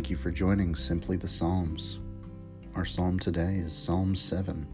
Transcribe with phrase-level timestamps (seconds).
[0.00, 1.98] Thank you for joining Simply the Psalms.
[2.74, 4.66] Our psalm today is Psalm 7,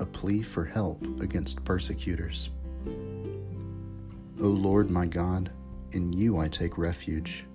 [0.00, 2.50] a plea for help against persecutors.
[2.86, 5.50] O Lord my God,
[5.92, 7.46] in you I take refuge.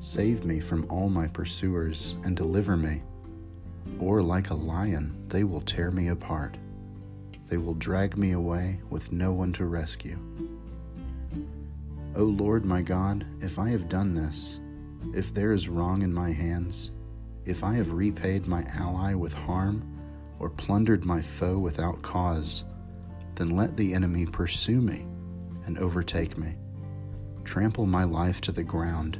[0.00, 3.02] Save me from all my pursuers and deliver me,
[4.00, 6.56] or like a lion, they will tear me apart.
[7.50, 10.18] They will drag me away with no one to rescue.
[12.16, 14.60] O Lord my God, if I have done this,
[15.14, 16.90] if there is wrong in my hands,
[17.44, 19.92] if I have repaid my ally with harm,
[20.38, 22.64] or plundered my foe without cause,
[23.36, 25.06] then let the enemy pursue me
[25.64, 26.56] and overtake me.
[27.44, 29.18] Trample my life to the ground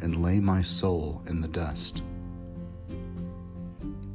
[0.00, 2.02] and lay my soul in the dust.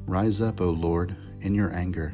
[0.06, 2.14] Rise up, O Lord, in your anger.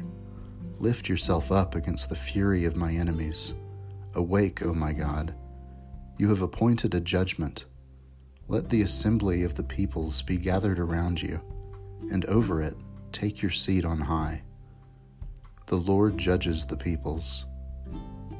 [0.78, 3.54] Lift yourself up against the fury of my enemies.
[4.14, 5.34] Awake, O my God
[6.22, 7.64] you have appointed a judgment.
[8.52, 11.40] Let the assembly of the peoples be gathered around you,
[12.10, 12.76] and over it
[13.10, 14.42] take your seat on high.
[15.68, 17.46] The Lord judges the peoples.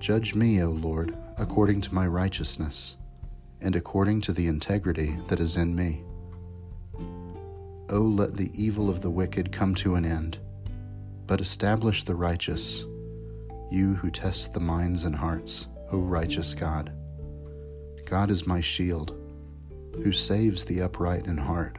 [0.00, 2.96] Judge me, O Lord, according to my righteousness,
[3.62, 6.02] and according to the integrity that is in me.
[7.88, 10.36] O let the evil of the wicked come to an end,
[11.26, 12.84] but establish the righteous,
[13.70, 16.92] you who test the minds and hearts, O righteous God.
[18.04, 19.16] God is my shield,
[20.02, 21.78] who saves the upright in heart.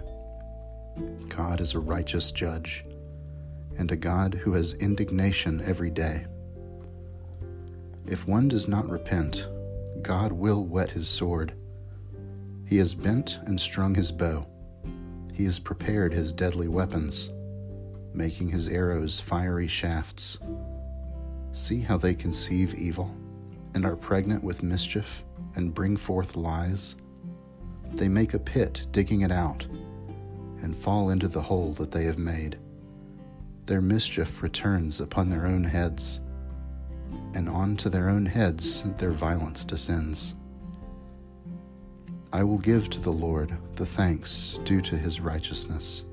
[1.30, 2.86] God is a righteous judge,
[3.78, 6.26] and a God who has indignation every day.
[8.06, 9.48] If one does not repent,
[10.02, 11.54] God will whet his sword.
[12.68, 14.46] He has bent and strung his bow.
[15.34, 17.32] He has prepared his deadly weapons,
[18.14, 20.38] making his arrows fiery shafts.
[21.54, 23.16] See how they conceive evil
[23.74, 25.24] and are pregnant with mischief
[25.56, 26.96] and bring forth lies?
[27.96, 29.66] They make a pit, digging it out,
[30.62, 32.58] and fall into the hole that they have made.
[33.66, 36.20] Their mischief returns upon their own heads,
[37.34, 40.36] and onto their own heads their violence descends.
[42.32, 46.04] I will give to the Lord the thanks due to his righteousness,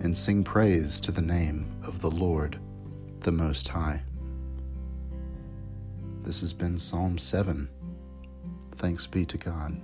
[0.00, 2.58] and sing praise to the name of the Lord,
[3.20, 4.02] the Most High.
[6.22, 7.68] This has been Psalm 7
[8.76, 9.80] Thanks be to God.